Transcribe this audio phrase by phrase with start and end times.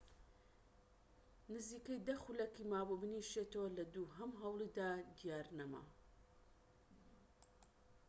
[1.53, 5.83] نزیکەی دە خولەکی مابوو بنیشێتەوە لە دووهەم هەوڵیدا دیار نەما